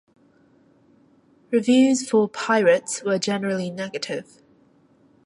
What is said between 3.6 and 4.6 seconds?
negative.